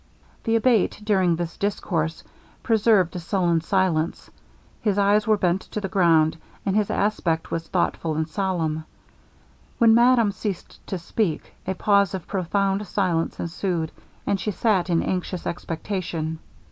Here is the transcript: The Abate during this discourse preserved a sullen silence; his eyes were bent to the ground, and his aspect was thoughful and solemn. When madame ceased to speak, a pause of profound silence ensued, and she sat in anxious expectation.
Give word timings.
The 0.45 0.55
Abate 0.55 0.99
during 1.03 1.35
this 1.35 1.57
discourse 1.57 2.23
preserved 2.63 3.15
a 3.15 3.19
sullen 3.19 3.61
silence; 3.61 4.31
his 4.81 4.97
eyes 4.97 5.27
were 5.27 5.37
bent 5.37 5.61
to 5.69 5.79
the 5.79 5.87
ground, 5.87 6.37
and 6.65 6.75
his 6.75 6.89
aspect 6.89 7.51
was 7.51 7.67
thoughful 7.67 8.15
and 8.15 8.27
solemn. 8.27 8.85
When 9.77 9.93
madame 9.93 10.31
ceased 10.31 10.79
to 10.87 10.97
speak, 10.97 11.53
a 11.67 11.75
pause 11.75 12.15
of 12.15 12.25
profound 12.25 12.87
silence 12.87 13.39
ensued, 13.39 13.91
and 14.25 14.39
she 14.39 14.49
sat 14.49 14.89
in 14.89 15.03
anxious 15.03 15.45
expectation. 15.45 16.39